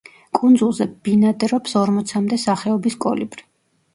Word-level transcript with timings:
კუნძულზე 0.37 0.85
ბინადრობს 1.07 1.77
ორმოცამდე 1.83 2.39
სახეობის 2.45 2.95
კოლიბრი. 3.07 3.49